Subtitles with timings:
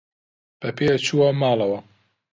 [0.59, 1.79] بە پێ چووە ماڵەوە.